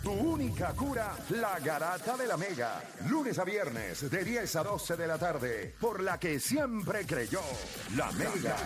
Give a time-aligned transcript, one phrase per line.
[0.00, 2.82] Tu única cura, la garata de la mega.
[3.08, 7.40] Lunes a viernes de 10 a 12 de la tarde, por la que siempre creyó,
[7.96, 8.56] la mega.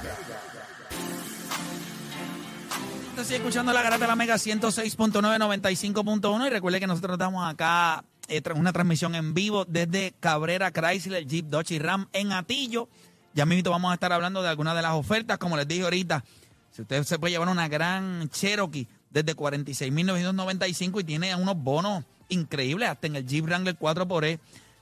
[3.18, 8.04] Estoy escuchando la garata de la Mega 106.9, 95.1 y recuerde que nosotros estamos acá
[8.28, 12.88] eh, una transmisión en vivo desde Cabrera Chrysler Jeep Dodge y Ram en Atillo.
[13.34, 16.24] Ya mismo vamos a estar hablando de algunas de las ofertas, como les dije ahorita.
[16.70, 18.86] Si usted se puede llevar una gran Cherokee
[19.24, 24.38] desde 46.995 y tiene unos bonos increíbles, hasta en el Jeep Wrangler 4xE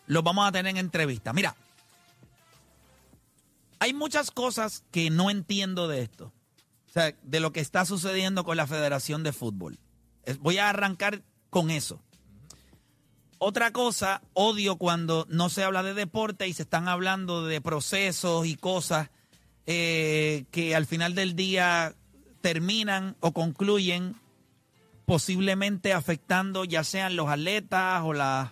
[0.08, 1.32] los vamos a tener en entrevista.
[1.32, 1.54] Mira,
[3.78, 6.32] hay muchas cosas que no entiendo de esto.
[6.88, 9.78] O sea, de lo que está sucediendo con la Federación de Fútbol.
[10.40, 12.02] Voy a arrancar con eso.
[13.40, 18.46] Otra cosa, odio cuando no se habla de deporte y se están hablando de procesos
[18.46, 19.10] y cosas
[19.66, 21.94] eh, que al final del día
[22.40, 24.16] terminan o concluyen
[25.06, 28.50] posiblemente afectando ya sean los atletas o, las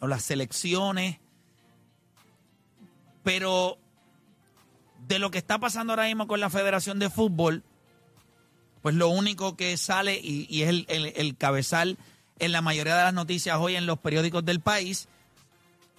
[0.00, 1.18] o las selecciones.
[3.24, 3.78] Pero
[5.08, 7.64] de lo que está pasando ahora mismo con la Federación de Fútbol,
[8.82, 11.98] pues lo único que sale y, es el- el cabezal
[12.38, 15.08] en la mayoría de las noticias hoy en los periódicos del país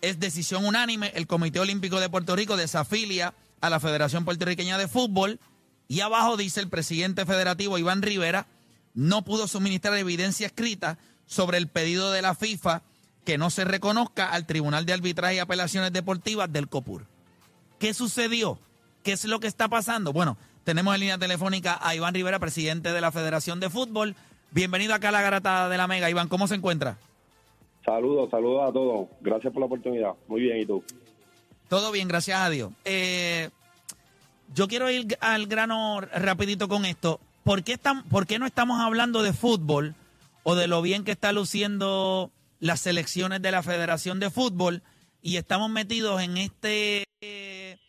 [0.02, 1.14] es decisión unánime.
[1.16, 5.39] El Comité Olímpico de Puerto Rico desafilia a la Federación Puertorriqueña de Fútbol
[5.88, 8.45] y abajo dice el presidente federativo Iván Rivera
[8.94, 12.83] no pudo suministrar evidencia escrita sobre el pedido de la FIFA
[13.23, 17.08] que no se reconozca al Tribunal de Arbitraje y Apelaciones Deportivas del COPUR.
[17.80, 18.60] ¿Qué sucedió?
[19.04, 20.14] ¿Qué es lo que está pasando?
[20.14, 24.15] Bueno, tenemos en línea telefónica a Iván Rivera, presidente de la Federación de Fútbol.
[24.53, 26.11] Bienvenido acá a la garata de la Mega.
[26.11, 26.99] Iván, ¿cómo se encuentra?
[27.83, 29.08] Saludos, saludos a todos.
[29.19, 30.14] Gracias por la oportunidad.
[30.27, 30.83] Muy bien, ¿y tú?
[31.69, 32.71] Todo bien, gracias a Dios.
[32.86, 33.49] Eh,
[34.53, 37.19] yo quiero ir al grano rapidito con esto.
[37.43, 39.95] ¿Por qué, están, ¿Por qué no estamos hablando de fútbol
[40.43, 44.83] o de lo bien que está luciendo las selecciones de la Federación de Fútbol
[45.23, 47.80] y estamos metidos en este eh,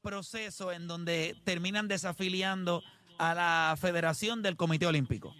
[0.00, 2.82] proceso en donde terminan desafiliando
[3.18, 5.34] a la Federación del Comité Olímpico?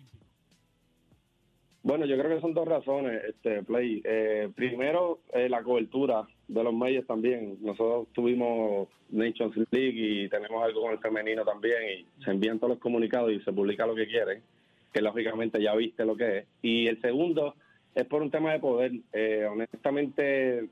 [1.84, 4.00] Bueno, yo creo que son dos razones, este Play.
[4.04, 7.58] Eh, primero, eh, la cobertura de los medios también.
[7.60, 12.70] Nosotros tuvimos Nations League y tenemos algo con el femenino también y se envían todos
[12.70, 14.40] los comunicados y se publica lo que quieren,
[14.94, 16.46] que lógicamente ya viste lo que es.
[16.62, 17.54] Y el segundo
[17.94, 18.92] es por un tema de poder.
[19.12, 20.66] Eh, honestamente,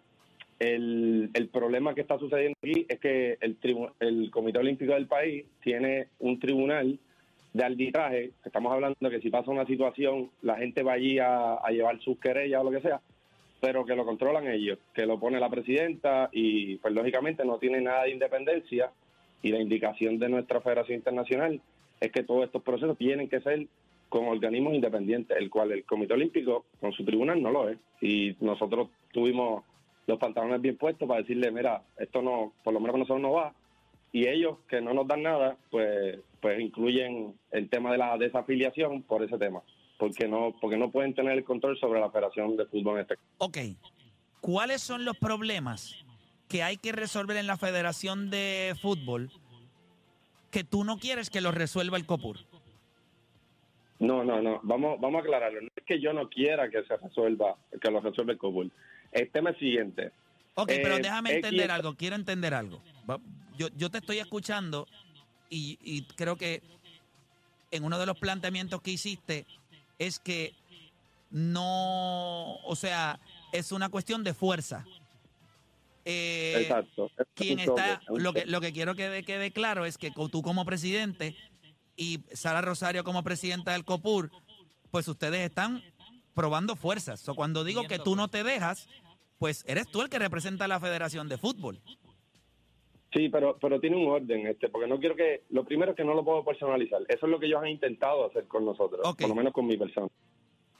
[0.60, 5.08] el, el problema que está sucediendo aquí es que el, tribu- el Comité Olímpico del
[5.08, 6.98] país tiene un tribunal
[7.52, 11.70] de arbitraje, estamos hablando que si pasa una situación, la gente va allí a, a
[11.70, 13.00] llevar sus querellas o lo que sea,
[13.60, 17.80] pero que lo controlan ellos, que lo pone la presidenta y pues lógicamente no tiene
[17.80, 18.91] nada de independencia
[19.42, 21.60] y la indicación de nuestra Federación Internacional
[22.00, 23.66] es que todos estos procesos tienen que ser
[24.08, 27.78] con organismos independientes, el cual el Comité Olímpico con su tribunal no lo es.
[28.00, 29.64] Y nosotros tuvimos
[30.06, 33.32] los pantalones bien puestos para decirle, mira, esto no, por lo menos con nosotros no
[33.32, 33.54] va,
[34.12, 39.02] y ellos que no nos dan nada, pues pues incluyen el tema de la desafiliación
[39.02, 39.62] por ese tema,
[39.98, 43.14] porque no porque no pueden tener el control sobre la Federación de Fútbol en este
[43.16, 43.28] caso.
[43.38, 43.58] Ok,
[44.40, 45.94] ¿cuáles son los problemas
[46.48, 49.30] que hay que resolver en la Federación de Fútbol
[50.50, 52.38] que tú no quieres que los resuelva el COPUR?
[54.00, 55.60] No, no, no, vamos vamos a aclararlo.
[55.60, 58.72] No es que yo no quiera que se resuelva, que lo resuelva el COBUL.
[59.12, 60.10] El tema es siguiente.
[60.54, 62.82] Ok, Eh, pero déjame X- entender algo, quiero entender algo.
[63.57, 64.87] Yo, yo te estoy escuchando
[65.51, 66.63] y, y creo que
[67.71, 69.47] en uno de los planteamientos que hiciste
[69.99, 70.54] es que
[71.31, 73.19] no, o sea,
[73.53, 74.84] es una cuestión de fuerza.
[76.04, 77.10] Eh, Exacto.
[77.16, 80.65] Es quien está, lo que, lo que quiero que quede, claro es que tú como
[80.65, 81.37] presidente
[81.97, 84.31] y Sara Rosario como presidenta del COPUR,
[84.91, 85.83] pues ustedes están
[86.34, 87.27] probando fuerzas.
[87.28, 88.89] O cuando digo que tú no te dejas,
[89.39, 91.81] pues eres tú el que representa a la Federación de Fútbol.
[93.12, 96.04] Sí, pero pero tiene un orden, este, porque no quiero que lo primero es que
[96.04, 97.03] no lo puedo personalizar.
[97.09, 99.76] Eso es lo que ellos han intentado hacer con nosotros, por lo menos con mi
[99.76, 100.09] persona.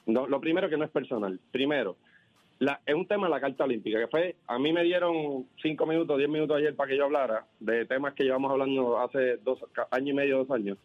[0.07, 1.39] No, lo primero que no es personal.
[1.51, 1.95] Primero,
[2.59, 5.85] la, es un tema de la Carta Olímpica, que fue, a mí me dieron cinco
[5.85, 9.59] minutos, diez minutos ayer para que yo hablara de temas que llevamos hablando hace dos
[9.91, 10.77] años y medio, dos años.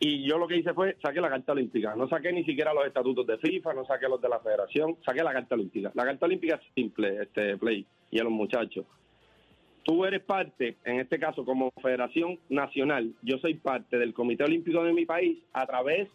[0.00, 1.96] Y yo lo que hice fue, saqué la Carta Olímpica.
[1.96, 5.22] No saqué ni siquiera los estatutos de FIFA, no saqué los de la federación, saqué
[5.22, 5.90] la Carta Olímpica.
[5.94, 8.86] La Carta Olímpica es simple, este Play, y a los muchachos.
[9.88, 14.84] Tú eres parte, en este caso como Federación Nacional, yo soy parte del Comité Olímpico
[14.84, 16.10] de mi país a través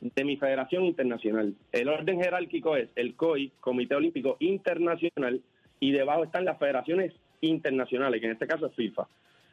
[0.00, 1.54] de mi Federación Internacional.
[1.72, 5.42] El orden jerárquico es el COI, Comité Olímpico Internacional,
[5.78, 9.06] y debajo están las federaciones internacionales, que en este caso es FIFA.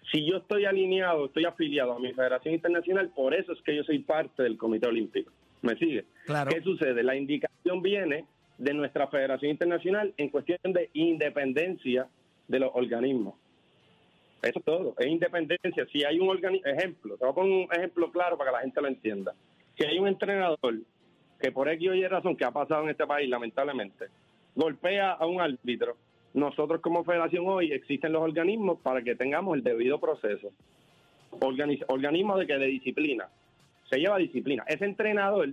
[0.09, 3.83] Si yo estoy alineado, estoy afiliado a mi Federación Internacional, por eso es que yo
[3.83, 5.33] soy parte del Comité Olímpico.
[5.63, 6.05] ¿Me sigue?
[6.25, 6.49] Claro.
[6.49, 7.03] ¿Qué sucede?
[7.03, 8.23] La indicación viene
[8.57, 12.07] de nuestra Federación Internacional en cuestión de independencia
[12.47, 13.35] de los organismos.
[14.45, 15.87] Eso es todo, es independencia.
[15.91, 16.29] Si hay un
[16.63, 19.33] ejemplo, te voy a poner un ejemplo claro para que la gente lo entienda.
[19.75, 20.75] Si hay un entrenador
[21.39, 24.05] que por X o Y razón que ha pasado en este país, lamentablemente,
[24.53, 25.97] golpea a un árbitro,
[26.35, 30.51] nosotros como federación hoy existen los organismos para que tengamos el debido proceso.
[31.39, 33.27] organismos de que de disciplina.
[33.89, 34.63] Se lleva disciplina.
[34.67, 35.49] Ese entrenador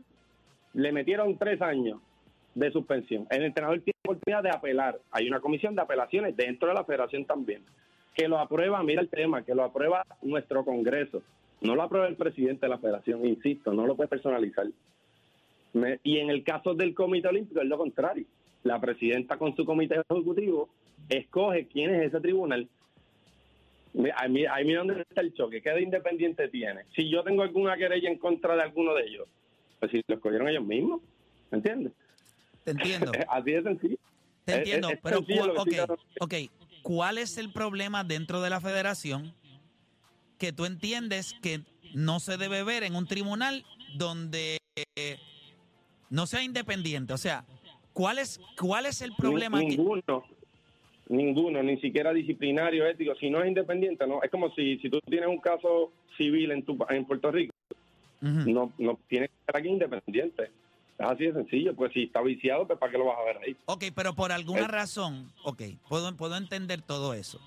[0.75, 1.99] le metieron tres años
[2.55, 3.27] de suspensión.
[3.31, 4.99] El entrenador tiene oportunidad de apelar.
[5.13, 7.63] Hay una comisión de apelaciones dentro de la federación también.
[8.15, 11.23] Que lo aprueba, mira el tema, que lo aprueba nuestro Congreso.
[11.63, 14.67] No lo aprueba el presidente de la federación, insisto, no lo puede personalizar.
[16.03, 18.27] y en el caso del Comité Olímpico es lo contrario.
[18.65, 20.69] La presidenta con su comité ejecutivo
[21.09, 22.69] escoge quién es ese tribunal.
[24.17, 25.61] Ahí, ahí mira dónde está el choque.
[25.61, 26.83] ¿Qué de independiente tiene?
[26.95, 29.29] Si yo tengo alguna querella en contra de alguno de ellos,
[29.81, 31.01] pues si lo escogieron ellos mismos,
[31.51, 31.93] ¿me entiendes?
[32.65, 33.13] Te entiendo.
[33.29, 33.97] Así de sencillo.
[34.45, 35.19] Te entiendo, pero
[36.21, 36.35] ok,
[36.83, 39.35] ¿cuál es el problema dentro de la federación
[40.39, 41.61] que tú entiendes que
[41.95, 43.65] no se debe ver en un tribunal
[43.95, 44.59] donde
[46.13, 47.13] no sea independiente.
[47.13, 47.45] O sea,
[47.93, 49.59] ¿cuál es, cuál es el problema?
[49.61, 50.25] Ninguno,
[51.09, 53.15] ninguno, ni siquiera disciplinario, ético.
[53.17, 54.23] Si no es independiente, no.
[54.23, 57.53] Es como si, si tú tienes un caso civil en, tu, en Puerto Rico,
[58.21, 60.51] no, no tienes que ser aquí independiente.
[60.99, 63.39] Es así de sencillo, pues si está viciado, pues ¿para qué lo vas a ver
[63.39, 63.57] ahí?
[63.67, 67.41] Ok, pero por alguna razón, ok, puedo, puedo entender todo eso,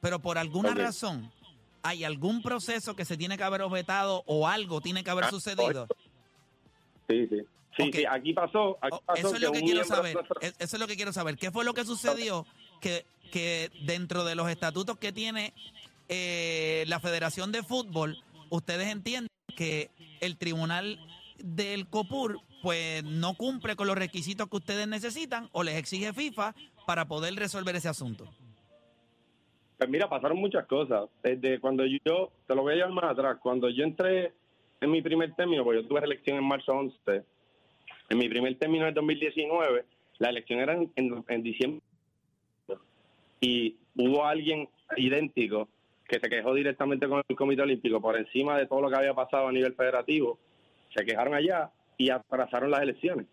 [0.00, 1.30] pero por alguna razón,
[1.82, 5.30] ¿Hay algún proceso que se tiene que haber objetado o algo tiene que haber ah,
[5.30, 5.86] sucedido?
[7.08, 7.40] Sí, sí.
[7.76, 8.78] Sí, aquí pasó.
[8.90, 10.18] Oh, eso es lo que quiero saber.
[10.58, 11.36] Eso es lo que quiero saber.
[11.36, 12.44] ¿Qué fue lo que sucedió
[12.80, 15.54] que, que dentro de los estatutos que tiene
[16.08, 19.88] eh, la Federación de Fútbol, ustedes entienden que
[20.20, 20.98] el Tribunal
[21.38, 26.54] del COPUR pues no cumple con los requisitos que ustedes necesitan o les exige FIFA
[26.86, 28.28] para poder resolver ese asunto?
[29.78, 31.08] Pues mira, pasaron muchas cosas.
[31.22, 34.32] Desde cuando yo, te lo voy a llevar más atrás, cuando yo entré
[34.80, 37.24] en mi primer término, porque yo tuve elección en marzo 11,
[38.10, 39.84] en mi primer término en 2019,
[40.18, 41.80] la elección era en, diciembre.
[43.40, 45.68] Y hubo alguien idéntico
[46.06, 49.14] que se quejó directamente con el Comité Olímpico por encima de todo lo que había
[49.14, 50.38] pasado a nivel federativo.
[50.94, 53.26] Se quejaron allá y atrasaron las elecciones.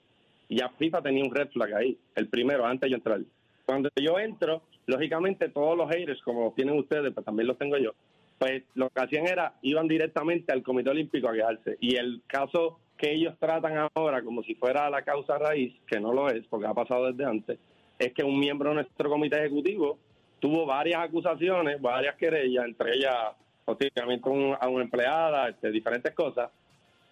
[0.50, 3.22] Y ya FIFA tenía un red flag ahí, el primero, antes de yo entrar.
[3.66, 7.92] Cuando yo entro, lógicamente todos los haters, como tienen ustedes, pues también los tengo yo,
[8.38, 11.78] pues lo que hacían era, iban directamente al Comité Olímpico a quejarse.
[11.80, 16.12] Y el caso que ellos tratan ahora como si fuera la causa raíz, que no
[16.12, 17.58] lo es, porque ha pasado desde antes,
[17.98, 19.98] es que un miembro de nuestro comité ejecutivo
[20.42, 23.16] tuvo varias acusaciones, varias querellas, entre ellas
[23.64, 26.50] hostigamiento a una empleada, este, diferentes cosas.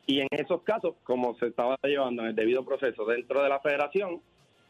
[0.08, 3.60] Y en esos casos, como se estaba llevando en el debido proceso dentro de la
[3.60, 4.22] federación,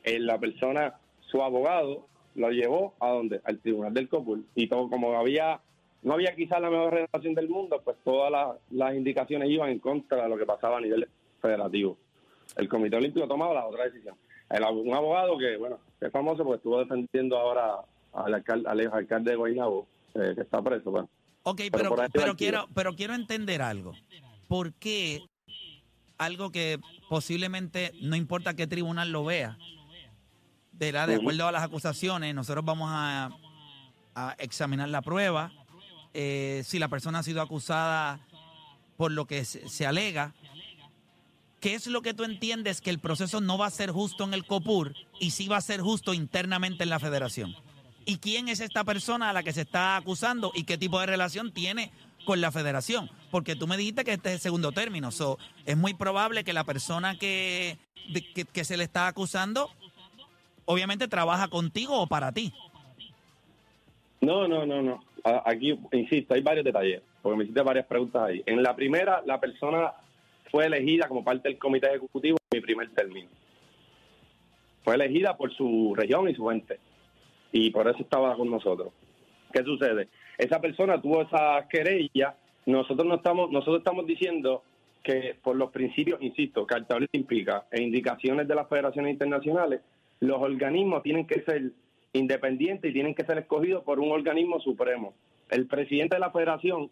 [0.03, 4.89] eh, la persona, su abogado, lo llevó a donde al tribunal del COPUL y todo
[4.89, 5.61] como había
[6.03, 10.23] no había quizás la mejor relación del mundo pues todas las indicaciones iban en contra
[10.23, 11.07] de lo que pasaba a nivel
[11.41, 11.97] federativo.
[12.57, 14.15] El comité olímpico tomaba la otra decisión.
[14.49, 17.77] Un abogado que bueno es famoso porque estuvo defendiendo ahora
[18.13, 21.09] al alcalde, al alcalde de Guaynabo eh, que está preso bueno.
[21.43, 23.93] Ok, pero, pero, quiero pero quiero entender algo
[24.47, 25.21] ¿por qué
[26.17, 29.57] algo que posiblemente no importa qué tribunal lo vea
[30.77, 33.29] de, de acuerdo a las acusaciones, nosotros vamos a,
[34.37, 35.51] examinar la prueba.
[36.13, 38.21] Eh, si la persona ha sido acusada
[38.95, 40.33] por lo que se, alega,
[41.59, 44.33] ¿qué es lo que tú entiendes que el proceso no va a ser justo en
[44.33, 47.53] el COPUR y sí va a ser justo internamente en la federación?
[48.05, 51.07] ¿Y quién es esta persona a la que se está acusando y qué tipo de
[51.07, 51.91] relación tiene
[52.25, 53.09] con la federación?
[53.31, 55.11] Porque tú me dijiste que este es el segundo término.
[55.11, 57.77] So, es muy probable que la persona que,
[58.51, 59.69] que se le está acusando
[60.65, 62.53] obviamente trabaja contigo o para ti.
[64.21, 65.03] No, no, no, no.
[65.45, 68.43] Aquí, insisto, hay varios detalles, porque me hiciste varias preguntas ahí.
[68.45, 69.93] En la primera, la persona
[70.51, 73.29] fue elegida como parte del comité ejecutivo en mi primer término.
[74.83, 76.79] fue elegida por su región y su gente.
[77.51, 78.89] Y por eso estaba con nosotros.
[79.51, 80.09] ¿Qué sucede?
[80.37, 82.35] Esa persona tuvo esa querella.
[82.65, 84.63] Nosotros no estamos, nosotros estamos diciendo
[85.03, 89.81] que por los principios, insisto, carta olímpica e indicaciones de las federaciones internacionales,
[90.19, 91.71] los organismos tienen que ser
[92.13, 95.13] independientes y tienen que ser escogidos por un organismo supremo.
[95.49, 96.89] El presidente de la federación,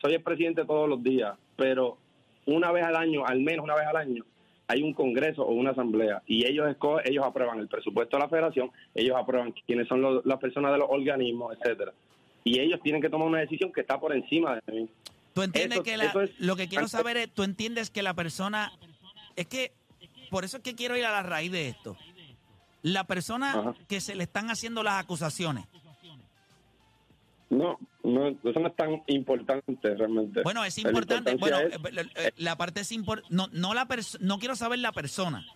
[0.00, 1.98] soy el presidente todos los días, pero
[2.46, 4.24] una vez al año, al menos una vez al año,
[4.68, 8.70] hay un congreso o una asamblea y ellos ellos aprueban el presupuesto de la federación,
[8.94, 11.92] ellos aprueban quiénes son las personas de los organismos, etcétera.
[12.48, 14.88] Y ellos tienen que tomar una decisión que está por encima de mí.
[15.34, 15.98] Tú entiendes que
[16.38, 18.72] lo que quiero saber es, tú entiendes que la persona,
[19.36, 19.72] es que,
[20.30, 21.96] por eso es que quiero ir a la raíz de esto.
[22.82, 25.66] La persona que se le están haciendo las acusaciones.
[27.50, 30.42] No, no, eso no es tan importante realmente.
[30.42, 31.34] Bueno, es importante.
[31.36, 31.70] Bueno, eh,
[32.16, 33.34] eh, la parte es importante.
[33.34, 33.86] No, no, la
[34.20, 35.46] no quiero saber la persona,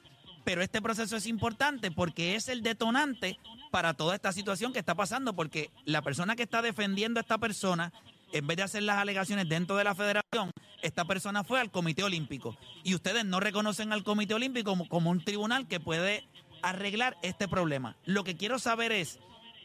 [0.44, 3.38] pero este proceso es importante porque es el detonante
[3.72, 7.38] para toda esta situación que está pasando, porque la persona que está defendiendo a esta
[7.38, 7.90] persona
[8.30, 10.50] en vez de hacer las alegaciones dentro de la federación,
[10.82, 12.56] esta persona fue al Comité Olímpico.
[12.84, 16.24] Y ustedes no reconocen al Comité Olímpico como, un tribunal que puede
[16.60, 17.96] arreglar este problema.
[18.04, 19.18] Lo que quiero saber es,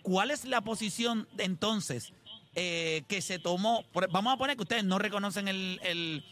[0.04, 2.14] ¿cuál es la posición entonces
[2.56, 3.84] eh, que se tomó?
[4.12, 6.24] Vamos a poner que ustedes no reconocen el,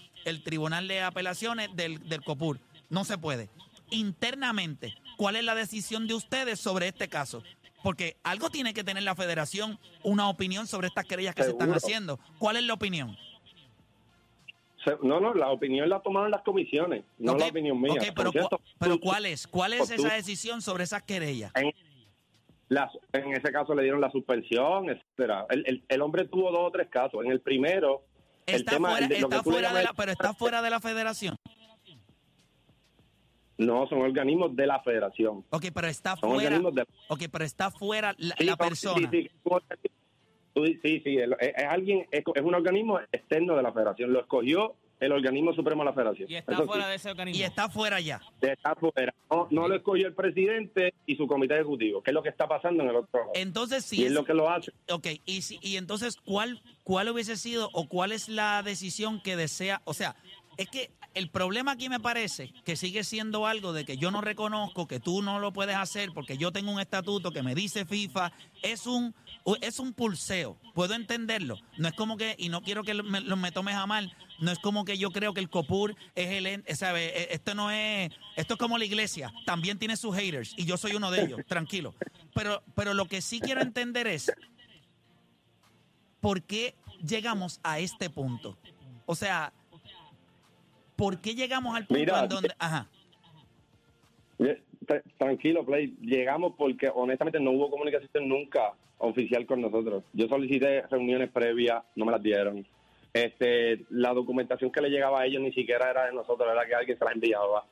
[0.46, 2.62] Tribunal de Apelaciones del COPUR.
[2.89, 3.50] No se puede.
[3.91, 7.44] Internamente, ¿cuál es la decisión de ustedes sobre este caso?
[7.86, 11.72] Porque algo tiene que tener la federación, una opinión sobre estas querellas que se están
[11.72, 12.20] haciendo.
[12.39, 13.15] ¿Cuál es la opinión?
[15.04, 18.01] No, no, la opinión la tomaron las comisiones, no la opinión mía.
[18.80, 19.46] pero, ¿cuál es?
[19.46, 21.51] ¿Cuál es esa decisión sobre esas querellas?
[21.54, 21.72] En,
[23.13, 25.46] en ese caso le dieron la suspensión, etcétera.
[25.51, 27.24] El, el, hombre tuvo dos o tres casos.
[27.24, 28.01] En el primero,
[28.48, 31.36] está fuera, está fuera de la, pero está fuera de la federación.
[33.58, 35.46] No, son organismos de la federación.
[35.50, 36.62] Ok, pero está fuera.
[37.32, 39.10] pero está fuera la, persona.
[39.12, 41.30] Sí, sí, sí, es,
[41.68, 44.14] alguien, es, un organismo externo de la federación.
[44.14, 46.32] Lo escogió el organismo supremo de la federación.
[46.32, 47.42] Y está fuera de ese organismo.
[47.42, 48.22] Y está fuera ya.
[48.42, 49.14] Está fuera.
[49.52, 52.84] No, lo escogió el presidente y su comité ejecutivo, que es lo que está pasando
[52.84, 53.32] en el otro.
[53.34, 54.06] Entonces, sí.
[54.06, 54.72] es, lo que lo hace.
[54.90, 59.82] Ok, y, y entonces, ¿cuál, ¿cuál hubiese sido o cuál es la decisión que desea?
[59.84, 60.16] O sea,
[60.58, 64.22] es que el problema aquí me parece que sigue siendo algo de que yo no
[64.22, 67.86] reconozco, que tú no lo puedes hacer porque yo tengo un estatuto que me dice
[67.86, 68.32] FIFA,
[68.62, 69.16] es un
[69.62, 71.60] es un pulseo, puedo entenderlo.
[71.78, 74.58] No es como que, y no quiero que me, me tomes a mal, no es
[74.60, 77.06] como que yo creo que el COPUR es el, ¿sabe?
[77.06, 80.78] E, esto no es, esto es como la iglesia, también tiene sus haters y yo
[80.78, 81.94] soy uno de ellos, tranquilo.
[82.34, 84.32] Pero, pero lo que sí quiero entender es,
[86.20, 88.58] ¿por qué llegamos a este punto?
[89.06, 89.54] O sea,
[90.96, 92.50] ¿Por qué llegamos al punto en donde...
[92.58, 92.88] Ajá.
[95.18, 95.96] Tranquilo, Play.
[96.02, 100.04] Llegamos porque honestamente no hubo comunicación nunca oficial con nosotros.
[100.14, 102.66] Yo solicité reuniones previas, no me las dieron.
[103.14, 106.75] Este, la documentación que le llegaba a ellos ni siquiera era de nosotros, era que
[106.75, 107.66] alguien se la enviaba.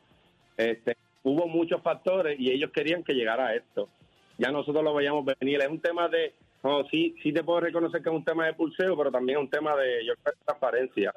[0.58, 3.90] Este, hubo muchos factores y ellos querían que llegara a esto.
[4.38, 5.62] Ya nosotros lo veíamos venir.
[5.62, 8.54] Es un tema de, no, sí, sí te puedo reconocer que es un tema de
[8.54, 11.14] pulseo, pero también es un tema de, yo creo, transparencia.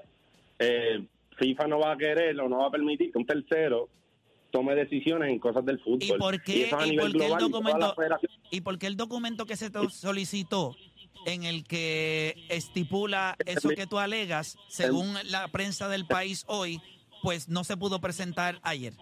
[0.58, 1.04] Eh,
[1.36, 3.88] FIFA no va a querer o no va a permitir que un tercero
[4.50, 6.02] tome decisiones en cosas del fútbol.
[6.02, 6.96] ¿Y por qué, el,
[7.38, 7.94] documento,
[8.50, 10.74] ¿y por qué el documento que se solicitó
[11.26, 16.80] en el que estipula eso que tú alegas, según la prensa del país hoy,
[17.22, 18.94] pues no se pudo presentar ayer?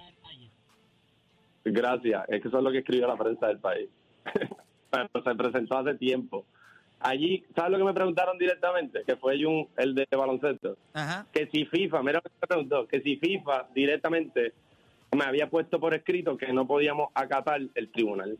[1.65, 3.89] Gracias, es que eso es lo que escribió la prensa del país.
[5.25, 6.45] se presentó hace tiempo.
[7.05, 9.03] Allí, ¿sabes lo que me preguntaron directamente?
[9.07, 10.79] Que fue un, el de baloncesto.
[11.35, 14.55] Que si FIFA, mira lo que me preguntó, que si FIFA directamente
[15.15, 18.39] me había puesto por escrito que no podíamos acatar el tribunal.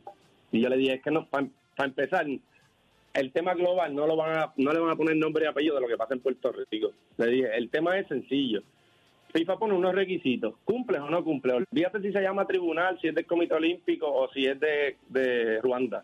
[0.51, 1.47] Y yo le dije, es que no, para
[1.79, 5.49] empezar, el tema global no lo van a, no le van a poner nombre y
[5.49, 6.91] apellido de lo que pasa en Puerto Rico.
[7.19, 8.63] Le dije, el tema es sencillo.
[9.35, 11.53] FIFA pone unos requisitos, cumple o no cumple.
[11.53, 15.61] Olvídate si se llama tribunal, si es del Comité Olímpico o si es de, de
[15.61, 16.03] Ruanda.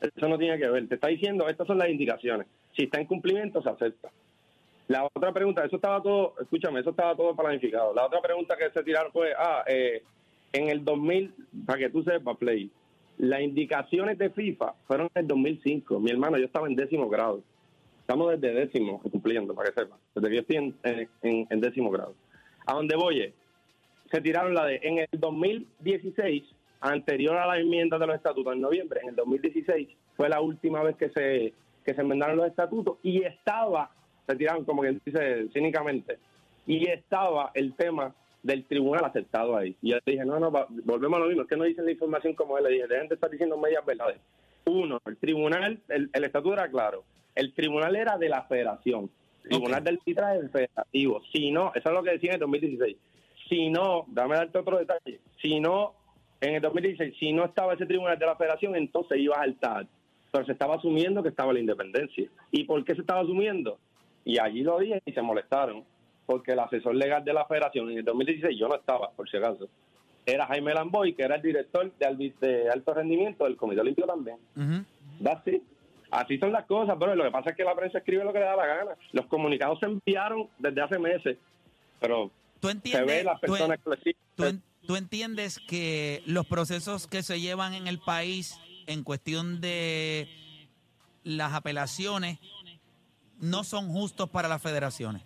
[0.00, 0.88] Eso no tiene que ver.
[0.88, 2.46] Te está diciendo, estas son las indicaciones.
[2.76, 4.10] Si está en cumplimiento, se acepta.
[4.86, 7.92] La otra pregunta, eso estaba todo, escúchame, eso estaba todo planificado.
[7.94, 10.02] La otra pregunta que se tiraron fue, ah, eh,
[10.52, 11.34] en el 2000,
[11.66, 12.70] para que tú sepas, Play,
[13.18, 16.00] las indicaciones de FIFA fueron en el 2005.
[16.00, 17.42] Mi hermano, yo estaba en décimo grado.
[18.00, 19.98] Estamos desde décimo cumpliendo, para que sepas.
[20.14, 22.14] Desde que yo estoy en, en décimo grado.
[22.64, 23.34] A donde voy,
[24.10, 26.44] se tiraron la de, en el 2016
[26.80, 30.82] anterior a la enmienda de los estatutos en noviembre, en el 2016, fue la última
[30.82, 31.52] vez que se,
[31.84, 33.90] que se enmendaron los estatutos y estaba,
[34.26, 36.18] se tiraron como que dice cínicamente,
[36.66, 39.74] y estaba el tema del tribunal aceptado ahí.
[39.82, 42.34] Y yo dije, no, no, volvemos a lo mismo, es que no dicen la información
[42.34, 42.64] como él.
[42.64, 44.18] Le dije, dejen de estar diciendo medias verdades.
[44.66, 47.04] Uno, el tribunal, el, el estatuto era claro,
[47.34, 49.10] el tribunal era de la federación,
[49.44, 51.22] el tribunal del arbitraje es federativo.
[51.32, 52.96] Si no, eso es lo que decía en el 2016.
[53.48, 55.94] Si no, dame darte otro detalle, si no,
[56.40, 59.86] en el 2016, si no estaba ese tribunal de la federación, entonces iba a saltar.
[60.30, 62.28] Pero se estaba asumiendo que estaba la independencia.
[62.50, 63.78] ¿Y por qué se estaba asumiendo?
[64.24, 65.84] Y allí lo dije y se molestaron
[66.26, 69.38] porque el asesor legal de la federación en el 2016, yo no estaba, por si
[69.38, 69.66] acaso,
[70.26, 74.36] era Jaime Lamboy, que era el director de, de alto rendimiento del Comité Olímpico también.
[75.24, 75.62] así.
[76.10, 78.38] Así son las cosas, pero lo que pasa es que la prensa escribe lo que
[78.38, 78.90] le da la gana.
[79.12, 81.36] Los comunicados se enviaron desde hace meses,
[82.00, 82.30] pero
[82.60, 84.44] ¿Tú entiendes, se ve las personas que ¿tú
[84.96, 90.28] entiendes que los procesos que se llevan en el país en cuestión de
[91.24, 92.38] las apelaciones
[93.40, 95.22] no son justos para las federaciones?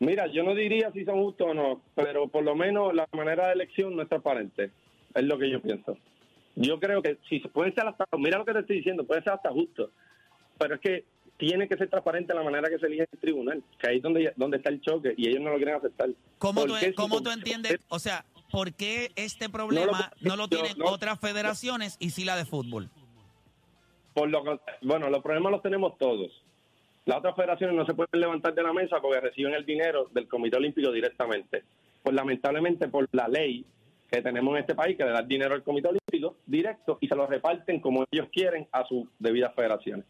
[0.00, 3.46] Mira, yo no diría si son justos o no, pero por lo menos la manera
[3.46, 4.70] de elección no es transparente.
[5.14, 5.96] Es lo que yo pienso.
[6.56, 9.32] Yo creo que si puede ser hasta, mira lo que te estoy diciendo, puede ser
[9.32, 9.90] hasta justo,
[10.58, 11.04] pero es que
[11.36, 14.32] tiene que ser transparente la manera que se elige el tribunal, que ahí es donde,
[14.36, 16.10] donde está el choque y ellos no lo quieren aceptar.
[16.38, 17.78] ¿Cómo, tú, ¿cómo tú entiendes?
[17.88, 22.44] O sea, ¿por qué este problema no lo, tienen otras federaciones y sí la de
[22.44, 22.88] fútbol?
[24.12, 24.44] Por lo
[24.82, 26.30] bueno, los problemas los tenemos todos.
[27.04, 30.28] Las otras federaciones no se pueden levantar de la mesa porque reciben el dinero del
[30.28, 31.64] Comité Olímpico directamente.
[32.02, 33.66] Pues lamentablemente por la ley
[34.10, 37.16] que tenemos en este país, que le da dinero al Comité Olímpico directo y se
[37.16, 40.06] lo reparten como ellos quieren a sus debidas federaciones.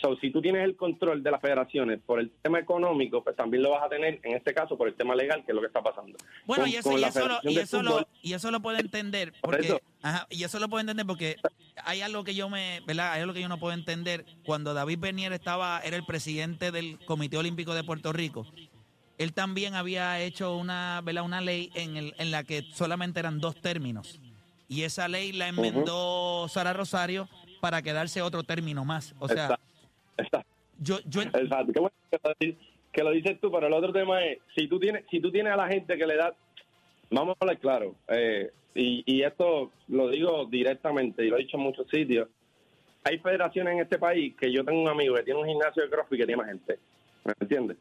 [0.00, 3.62] So, si tú tienes el control de las federaciones por el tema económico, pues también
[3.62, 5.68] lo vas a tener en este caso por el tema legal, que es lo que
[5.68, 6.18] está pasando.
[6.44, 9.80] Bueno, y, eso, y, eso lo, y, eso lo, y eso lo puede entender porque
[10.02, 11.36] ajá, y eso lo puede entender porque
[11.82, 13.12] hay algo que yo me, ¿verdad?
[13.12, 16.98] Hay algo que yo no puedo entender cuando David Bernier estaba era el presidente del
[17.06, 18.46] Comité Olímpico de Puerto Rico.
[19.16, 21.24] Él también había hecho una, ¿verdad?
[21.24, 24.20] una ley en, el, en la que solamente eran dos términos.
[24.68, 29.14] Y esa ley la enmendó Sara Rosario para quedarse otro término más.
[29.18, 29.58] O sea,
[30.78, 31.22] yo, yo...
[31.22, 31.72] Exacto.
[31.72, 31.94] Qué bueno
[32.92, 35.52] que lo, dices tú, pero el otro tema es, si tú tienes, si tú tienes
[35.52, 36.34] a la gente que le da,
[37.10, 41.58] vamos a hablar claro, eh, y, y esto lo digo directamente y lo he dicho
[41.58, 42.28] en muchos sitios,
[43.04, 45.90] hay federaciones en este país que yo tengo un amigo que tiene un gimnasio de
[45.90, 46.78] CrossFit que tiene más gente,
[47.24, 47.76] ¿me entiendes?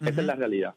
[0.00, 0.74] Esa es la realidad.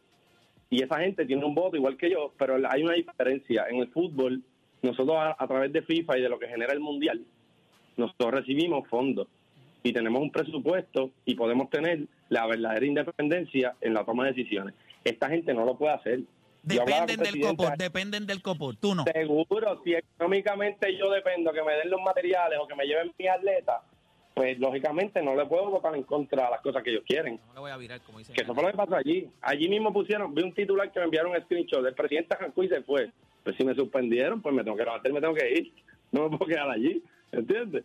[0.70, 3.66] Y esa gente tiene un voto igual que yo, pero hay una diferencia.
[3.70, 4.42] En el fútbol,
[4.82, 7.22] nosotros a través de FIFA y de lo que genera el Mundial,
[7.98, 9.28] nosotros recibimos fondos
[9.86, 14.74] y tenemos un presupuesto y podemos tener la verdadera independencia en la toma de decisiones.
[15.04, 16.22] Esta gente no lo puede hacer.
[16.64, 19.04] Dependen del copor, dependen del copor, tú no.
[19.04, 23.28] Seguro, si económicamente yo dependo que me den los materiales o que me lleven mi
[23.28, 23.84] atleta,
[24.34, 27.40] pues lógicamente no le puedo votar en contra de las cosas que ellos quieren.
[27.50, 28.34] No le voy a virar, como dicen.
[28.34, 29.30] Que eso fue lo que pasó allí.
[29.40, 32.70] Allí mismo pusieron, vi un titular que me enviaron un screenshot del presidente Cancún y
[32.70, 33.12] se fue.
[33.44, 35.72] Pues si me suspendieron, pues me tengo que levantar, me tengo que ir.
[36.12, 37.84] No me puedo quedar allí, ¿entiendes?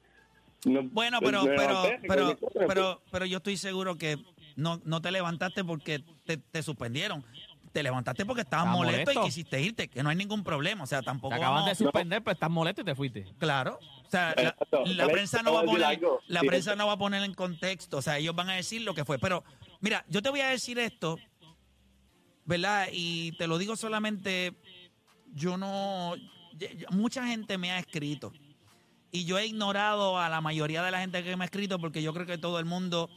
[0.64, 4.18] Bueno, pero, pero, pero, pero, pero, yo estoy seguro que
[4.57, 7.25] no, no te levantaste porque te, suspendieron.
[7.73, 10.85] Te levantaste porque estabas molesto, y quisiste irte, que no hay ningún problema.
[10.85, 11.35] O sea, tampoco.
[11.35, 13.27] Te acaban de suspender, pero estás molesto y te fuiste.
[13.38, 13.79] Claro.
[14.07, 14.35] O sea,
[14.87, 17.99] la, prensa no va a poner, la prensa no va a poner en contexto.
[17.99, 19.18] O sea, ellos van a decir lo que fue.
[19.20, 19.44] Pero,
[19.81, 21.16] mira, yo te voy a decir esto,
[22.44, 22.88] ¿verdad?
[22.92, 24.55] Y te lo digo solamente,
[25.33, 26.14] yo no.
[26.90, 28.33] Mucha gente me ha escrito
[29.12, 32.03] y yo he ignorado a la mayoría de la gente que me ha escrito porque
[32.03, 33.11] yo creo que todo el mundo,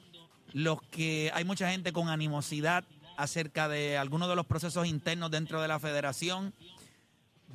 [0.51, 2.83] los que hay mucha gente con animosidad
[3.17, 6.53] acerca de algunos de los procesos internos dentro de la federación.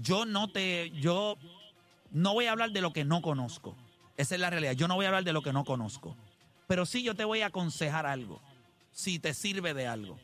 [0.01, 1.37] Yo no te, yo
[2.13, 3.75] no voy a hablar de lo que no conozco.
[4.17, 4.73] Esa es la realidad.
[4.73, 6.17] Yo no voy a hablar de lo que no conozco.
[6.67, 8.41] Pero sí yo te voy a aconsejar algo,
[8.93, 10.19] si te sirve de algo.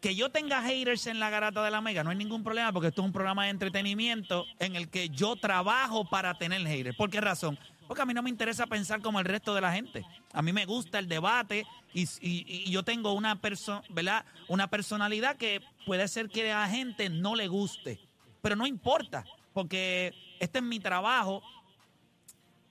[0.00, 2.88] Que yo tenga haters en la garata de la mega no hay ningún problema porque
[2.88, 6.96] esto es un programa de entretenimiento en el que yo trabajo para tener haters.
[6.96, 7.58] ¿Por qué razón?
[7.90, 10.06] Porque a mí no me interesa pensar como el resto de la gente.
[10.32, 14.24] A mí me gusta el debate y, yo tengo una, persona, ¿verdad?
[14.46, 17.98] una personalidad que puede ser que a la gente no le guste.
[18.42, 21.42] Pero no importa, porque este es mi trabajo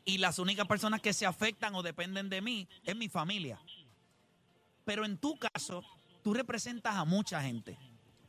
[0.05, 3.59] y las únicas personas que se afectan o dependen de mí es mi familia.
[4.85, 5.83] Pero en tu caso,
[6.29, 7.75] tú representas a mucha gente.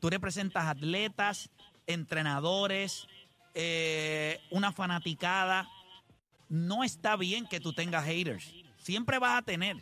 [0.00, 1.50] Tú representas atletas,
[1.86, 3.06] entrenadores,
[3.52, 5.68] eh, una fanaticada.
[6.48, 8.54] No está bien que tú tengas haters.
[8.78, 9.76] Siempre vas a tener.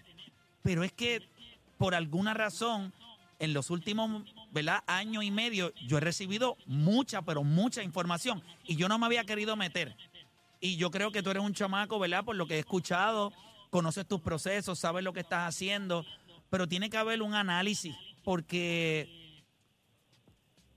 [0.63, 1.29] Pero es que
[1.77, 2.93] por alguna razón,
[3.39, 4.83] en los últimos ¿verdad?
[4.89, 8.43] año y medio, yo he recibido mucha, pero mucha información.
[8.65, 9.95] Y yo no me había querido meter.
[10.61, 12.25] Y yo creo que tú eres un chamaco, ¿verdad?
[12.25, 13.33] Por lo que he escuchado,
[13.71, 16.05] conoces tus procesos, sabes lo que estás haciendo
[16.51, 17.95] pero tiene que haber un análisis
[18.29, 19.09] porque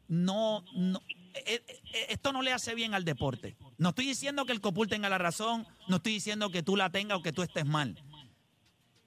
[0.07, 1.01] no, no
[1.33, 3.57] eh, eh, esto no le hace bien al deporte.
[3.77, 6.91] No estoy diciendo que el Copul tenga la razón, no estoy diciendo que tú la
[6.91, 8.01] tengas o que tú estés mal.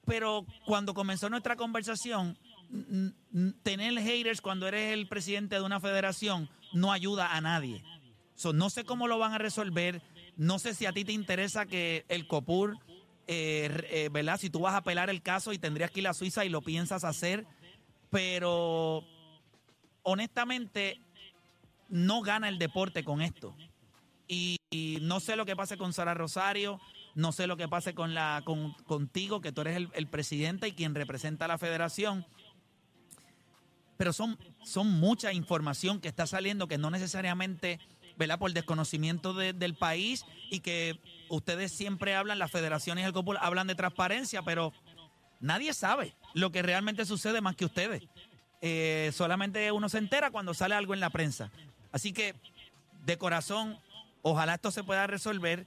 [0.05, 2.37] Pero cuando comenzó nuestra conversación,
[3.63, 7.83] tener haters cuando eres el presidente de una federación no ayuda a nadie.
[8.53, 10.03] no sé cómo lo van a resolver.
[10.37, 12.77] No sé si a ti te interesa que el COPUR,
[13.27, 14.39] eh, ¿verdad?
[14.39, 16.61] Si tú vas a apelar el caso y tendrías que ir a Suiza y lo
[16.61, 17.47] piensas hacer,
[18.15, 19.03] pero
[20.05, 21.01] honestamente
[21.89, 23.57] no gana el deporte con esto.
[24.29, 24.61] Y,
[25.03, 26.81] no sé lo que pase con Sara Rosario,
[27.17, 30.69] no sé lo que pase con la, con, contigo, que tú eres el, el presidente
[30.69, 32.25] y quien representa a la federación
[33.97, 37.79] pero son, son mucha información que está saliendo que no necesariamente,
[38.17, 38.41] ¿verdad?
[38.41, 40.99] Por desconocimiento del país y que
[41.29, 44.73] ustedes siempre hablan, las federaciones y el hablan de transparencia, pero
[45.41, 48.03] nadie sabe lo que realmente sucede más que ustedes.
[48.61, 51.51] Eh, solamente uno se entera cuando sale algo en la prensa.
[51.93, 52.35] Así que,
[53.07, 53.79] de corazón,
[54.23, 55.67] ojalá esto se pueda resolver.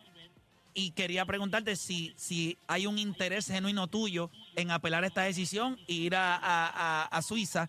[0.74, 5.94] Y quería preguntarte si, si hay un interés genuino tuyo en apelar esta decisión e
[5.94, 7.68] ir a, a Suiza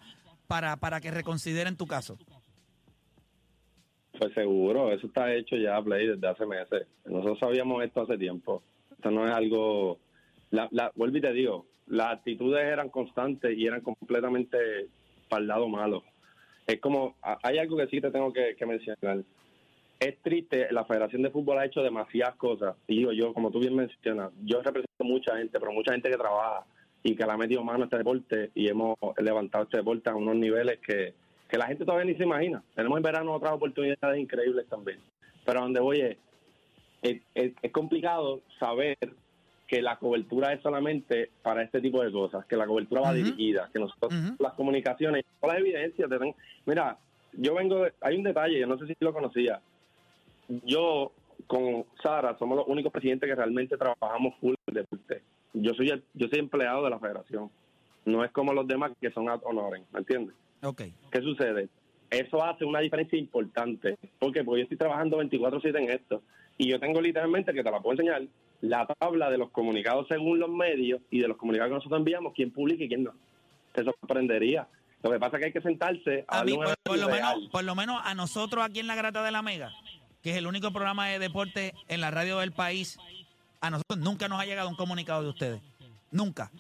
[0.49, 2.19] para, para que reconsideren tu caso?
[4.19, 6.89] Pues seguro, eso está hecho ya, Play, desde hace meses.
[7.05, 8.65] Nosotros sabíamos esto hace tiempo.
[8.91, 10.01] Esto no es algo...
[10.51, 14.87] La, y te digo, las actitudes eran constantes y eran completamente
[15.29, 16.05] para el lado malo.
[16.67, 19.23] Es como, hay algo que sí te tengo que, que mencionar.
[19.99, 22.77] Es triste, la Federación de Fútbol ha hecho demasiadas cosas.
[22.87, 26.65] Digo yo, como tú bien mencionas, yo represento mucha gente, pero mucha gente que trabaja,
[27.03, 30.15] y que la ha metido mano a este deporte y hemos levantado este deporte a
[30.15, 31.15] unos niveles que,
[31.57, 32.63] la gente todavía ni se imagina.
[32.75, 34.99] Tenemos en verano otras oportunidades increíbles también.
[35.47, 36.01] Pero donde voy
[37.01, 38.99] es, es, complicado saber
[39.69, 43.69] que la cobertura es solamente para este tipo de cosas, que la cobertura va dirigida,
[43.73, 46.11] que nosotros las comunicaciones, todas las evidencias,
[46.67, 46.99] mira,
[47.35, 49.61] yo vengo, hay un detalle, yo no sé si lo conocía,
[50.65, 51.13] yo
[51.47, 56.39] con Sara somos los únicos presidentes que realmente trabajamos full deporte yo soy yo soy
[56.39, 57.51] empleado de la federación.
[58.05, 60.35] No es como los demás que son ad honorem, ¿me entiendes?
[60.63, 60.93] Okay.
[61.11, 61.69] ¿Qué sucede?
[62.11, 63.97] Eso hace una diferencia importante.
[64.19, 66.23] Porque yo estoy trabajando 24/7 en esto
[66.57, 68.23] y yo tengo literalmente, que te la puedo enseñar,
[68.61, 72.33] la tabla de los comunicados según los medios y de los comunicados que nosotros enviamos,
[72.35, 73.13] quién publica y quién no.
[73.73, 74.67] Te sorprendería.
[75.03, 77.75] Lo que pasa es que hay que sentarse a, mí, por, lo menos, por lo
[77.75, 79.73] menos a nosotros aquí en la Grata de la Mega,
[80.23, 82.99] que es el único programa de deporte en la radio del país,
[83.61, 85.61] a nosotros nunca nos ha llegado un comunicado de ustedes.
[86.11, 86.51] Nunca.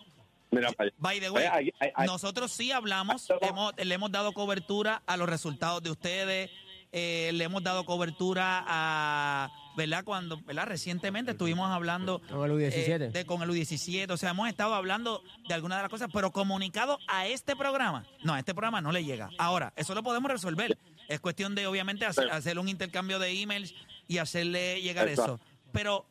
[0.50, 1.72] Mira, By the way,
[2.06, 3.28] nosotros sí hablamos,
[3.76, 6.50] le hemos dado cobertura a los resultados de ustedes,
[6.92, 10.05] eh, le hemos dado cobertura a, ¿verdad?
[10.05, 10.67] Cuando, ¿verdad?
[10.67, 12.88] Recientemente estuvimos hablando con el U17.
[12.88, 16.11] Eh, de, con el U17, o sea, hemos estado hablando de algunas de las cosas,
[16.12, 19.31] pero comunicado a este programa, no, a este programa no le llega.
[19.38, 20.77] Ahora, eso lo podemos resolver.
[21.09, 23.73] Es cuestión de, obviamente, hacer, un intercambio de emails
[24.09, 25.41] y hacerle llegar eso.
[25.73, 26.07] Pero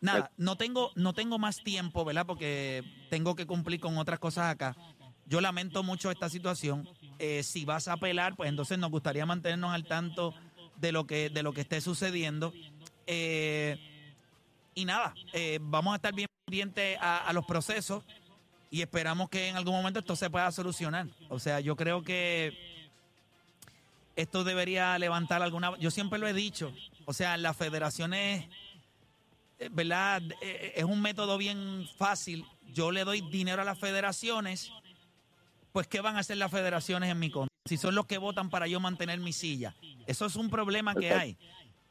[0.00, 2.24] Nada, no tengo, no tengo más tiempo, ¿verdad?
[2.24, 4.74] Porque tengo que cumplir con otras cosas acá.
[5.26, 6.88] Yo lamento mucho esta situación.
[7.18, 10.34] Eh, si vas a apelar, pues entonces nos gustaría mantenernos al tanto
[10.80, 12.52] de lo que, de lo que esté sucediendo.
[13.12, 13.76] Eh,
[14.74, 18.04] y nada, eh, vamos a estar bien pendientes a, los procesos
[18.70, 21.08] y esperamos que en algún momento esto se pueda solucionar.
[21.28, 22.88] O sea, yo creo que
[24.14, 25.76] esto debería levantar alguna...
[25.78, 26.72] Yo siempre lo he dicho,
[27.04, 28.46] o sea, las federaciones
[29.60, 30.22] eh, ¿verdad?
[30.40, 32.46] Eh, es un método bien fácil.
[32.72, 34.72] Yo le doy dinero a las federaciones,
[35.72, 37.50] pues ¿qué van a hacer las federaciones en mi contra?
[37.66, 39.74] Si son los que votan para yo mantener mi silla.
[40.06, 41.36] Eso es un problema que hay.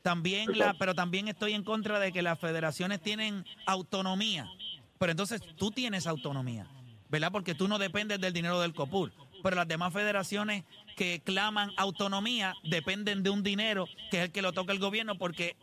[0.09, 4.49] También la, pero también estoy en contra de que las federaciones tienen autonomía.
[4.97, 6.65] Pero entonces tú tienes autonomía,
[7.09, 7.31] ¿verdad?
[7.31, 9.13] Porque tú no dependes del dinero del COPUR.
[9.43, 10.63] Pero las demás federaciones
[10.97, 15.15] que claman autonomía dependen de un dinero que es el que lo toca el gobierno
[15.15, 15.55] porque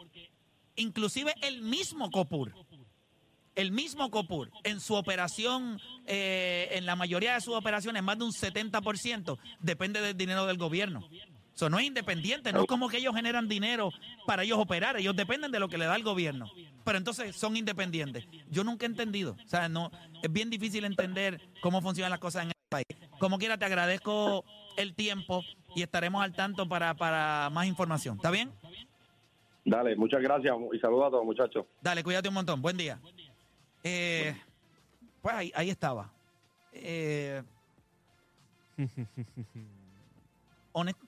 [0.77, 2.55] inclusive el mismo COPUR,
[3.57, 8.27] el mismo COPUR, en su operación, eh, en la mayoría de sus operaciones, más de
[8.27, 11.03] un 70%, depende del dinero del gobierno.
[11.57, 13.91] Eso no es independiente, no es como que ellos generan dinero
[14.27, 16.51] para ellos operar, ellos dependen de lo que le da el gobierno.
[16.85, 18.29] Pero entonces son independientes.
[18.51, 19.91] Yo nunca he entendido, o sea, no,
[20.23, 22.85] es bien difícil entender cómo funcionan las cosas en el país.
[23.19, 24.45] Como quiera, te agradezco
[24.77, 25.43] el tiempo
[25.75, 28.17] y estaremos al tanto para, para más información.
[28.17, 28.53] ¿Está bien?
[29.65, 31.65] Dale, muchas gracias y saludos a todos, muchachos.
[31.81, 32.61] Dale, cuídate un montón.
[32.61, 33.01] Buen día.
[33.83, 34.37] Eh,
[35.23, 36.13] pues ahí, estaba.
[36.73, 37.43] Eh,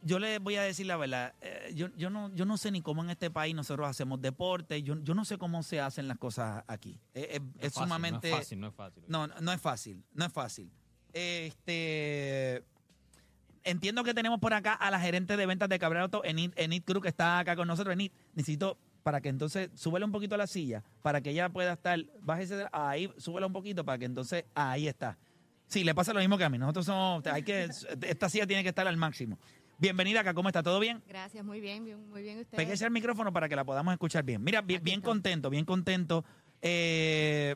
[0.02, 1.34] yo le voy a decir la verdad.
[1.40, 4.82] Eh, yo, yo, no, yo no sé ni cómo en este país nosotros hacemos deporte.
[4.82, 6.98] Yo, yo no sé cómo se hacen las cosas aquí.
[7.14, 7.40] es,
[7.74, 8.30] sumamente.
[8.30, 9.04] No es fácil, no es fácil.
[9.08, 10.02] No, no es fácil.
[10.14, 10.70] No es fácil.
[11.12, 12.64] Este
[13.64, 16.82] entiendo que tenemos por acá a la gerente de ventas de Cabrera Auto, Enid, Enid
[16.84, 17.92] Cruz, que está acá con nosotros.
[17.92, 21.74] Enid, necesito para que entonces súbele un poquito a la silla, para que ella pueda
[21.74, 25.18] estar, bájese de- ahí, súbela un poquito para que entonces ahí está.
[25.68, 26.58] Sí, le pasa lo mismo que a mí.
[26.58, 27.68] Nosotros somos, hay que,
[28.02, 29.38] esta silla tiene que estar al máximo.
[29.78, 30.62] Bienvenida acá, ¿cómo está?
[30.62, 31.02] ¿Todo bien?
[31.06, 32.56] Gracias, muy bien, bien muy bien usted.
[32.56, 34.42] Pégese al micrófono para que la podamos escuchar bien.
[34.42, 36.24] Mira, bien, contento, bien contento.
[36.62, 37.54] Eh,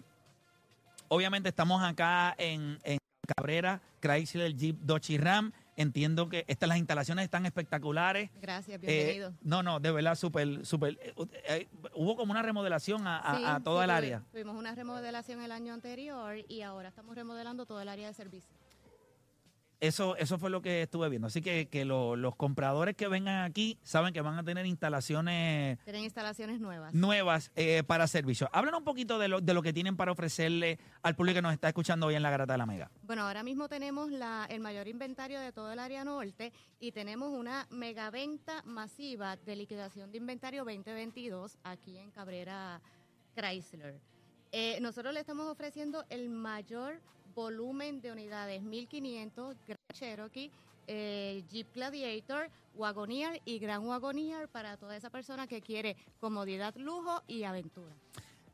[1.08, 2.98] obviamente estamos acá en, en
[3.34, 5.52] Cabrera, Chrysler, Jeep, Dodge y Ram.
[5.82, 8.30] Entiendo que estas las instalaciones están espectaculares.
[8.40, 9.34] Gracias, Eh, bienvenido.
[9.42, 10.98] no, no, de verdad, súper, súper.
[11.02, 11.12] eh,
[11.48, 14.22] eh, hubo como una remodelación a, a- Sí, a toda sí, el área.
[14.30, 18.54] Tuvimos una remodelación el año anterior y ahora estamos remodelando todo el área de servicio.
[19.82, 21.26] Eso, eso fue lo que estuve viendo.
[21.26, 25.78] Así que, que lo- los compradores que vengan aquí saben que van a tener instalaciones
[25.82, 26.94] Tienen instalaciones nuevas.
[26.94, 28.48] nuevas eh, para servicio.
[28.52, 31.52] Háblanos un poquito de lo, de lo que tienen para ofrecerle al público que nos
[31.52, 32.92] está escuchando hoy en la Garata de la Mega.
[33.02, 37.30] Bueno, ahora mismo tenemos la, el mayor inventario de todo el área norte y tenemos
[37.36, 42.80] una megaventa masiva de liquidación de inventario 2022 aquí en Cabrera
[43.34, 43.98] Chrysler.
[44.52, 47.00] Eh, nosotros le estamos ofreciendo el mayor
[47.34, 50.50] volumen de unidades, 1500 Grand Cherokee,
[50.86, 57.22] eh, Jeep Gladiator, Wagoneer y Gran Wagoneer para toda esa persona que quiere comodidad, lujo
[57.28, 57.94] y aventura.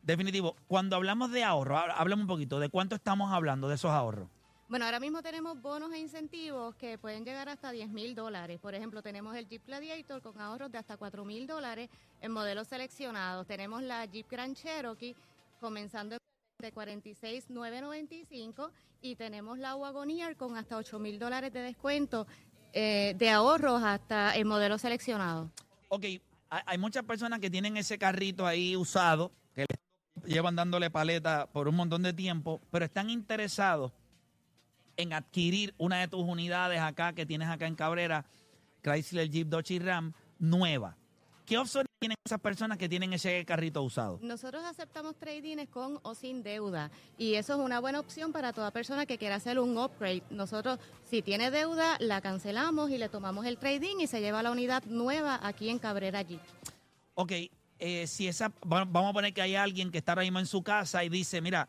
[0.03, 3.91] Definitivo, cuando hablamos de ahorro, há- háblame un poquito de cuánto estamos hablando de esos
[3.91, 4.29] ahorros.
[4.69, 8.59] Bueno, ahora mismo tenemos bonos e incentivos que pueden llegar hasta 10 mil dólares.
[8.61, 11.89] Por ejemplo, tenemos el Jeep Gladiator con ahorros de hasta 4 mil dólares
[12.21, 13.47] en modelos seleccionados.
[13.47, 15.15] Tenemos la Jeep Grand Cherokee
[15.61, 16.19] comenzando
[16.59, 22.27] de 46,995 y tenemos la Wagoneer con hasta 8 mil dólares de descuento
[22.73, 25.53] eh, de ahorros hasta el modelo seleccionado.
[25.89, 26.05] Ok,
[26.51, 31.69] hay, muchas personas que tienen ese carrito ahí usado, que le llevan dándole paleta por
[31.69, 33.93] un montón de tiempo, pero están interesados
[34.97, 38.25] en adquirir una de tus unidades acá que tienes acá en Cabrera,
[38.83, 40.98] Chrysler Jeep Dodge y Ram, nueva.
[41.49, 44.19] ¿Qué opciones tienen esas personas que tienen ese carrito usado?
[44.21, 48.71] Nosotros aceptamos trade-ins con o sin deuda y eso es una buena opción para toda
[48.71, 50.23] persona que quiera hacer un upgrade.
[50.29, 54.51] Nosotros, si tiene deuda, la cancelamos y le tomamos el trade-in y se lleva la
[54.51, 56.41] unidad nueva aquí en Cabrera Jeep.
[57.15, 57.33] Ok,
[57.79, 60.47] eh, si esa, va- vamos a poner que hay alguien que está ahora mismo en
[60.47, 61.67] su casa y dice, mira,